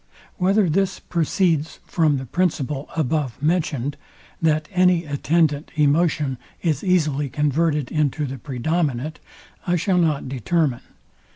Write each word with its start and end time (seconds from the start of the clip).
Whether 0.37 0.67
this 0.67 0.99
proceeds 0.99 1.79
from 1.85 2.17
the 2.17 2.25
principle 2.25 2.89
above 2.95 3.39
mentioned, 3.39 3.97
that 4.41 4.67
any 4.71 5.05
attendant 5.05 5.69
emotion 5.75 6.39
is 6.63 6.83
easily 6.83 7.29
converted 7.29 7.91
into 7.91 8.25
the 8.25 8.39
predominant, 8.39 9.19
I 9.67 9.75
shall 9.75 9.99
not 9.99 10.27
determine. 10.27 10.81